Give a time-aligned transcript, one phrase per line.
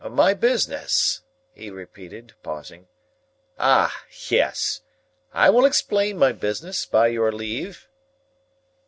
[0.09, 1.21] "My business?"
[1.53, 2.87] he repeated, pausing.
[3.59, 3.95] "Ah!
[4.31, 4.81] Yes.
[5.31, 7.87] I will explain my business, by your leave."